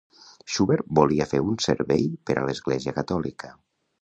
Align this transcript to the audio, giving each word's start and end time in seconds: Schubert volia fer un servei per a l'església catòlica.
Schubert 0.53 0.87
volia 0.99 1.27
fer 1.33 1.41
un 1.51 1.59
servei 1.67 2.07
per 2.31 2.39
a 2.41 2.47
l'església 2.49 2.97
catòlica. 2.97 3.53